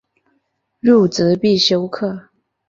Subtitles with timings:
[0.79, 2.29] 入职必修课